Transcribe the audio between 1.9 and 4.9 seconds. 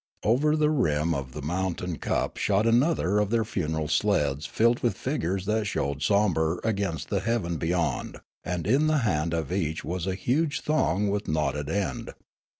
cup shot another of their funeral sleds filled